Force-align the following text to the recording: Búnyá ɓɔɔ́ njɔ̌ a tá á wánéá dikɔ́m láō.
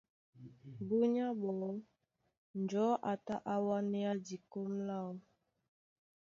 Búnyá 0.87 1.25
ɓɔɔ́ 1.41 1.71
njɔ̌ 2.61 2.87
a 3.11 3.13
tá 3.25 3.35
á 3.53 3.55
wánéá 3.67 4.11
dikɔ́m 4.25 4.69
láō. 4.87 5.11